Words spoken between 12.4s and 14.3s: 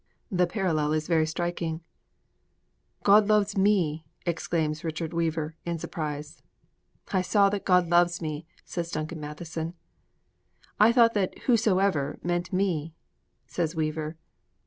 "me"' says Weaver.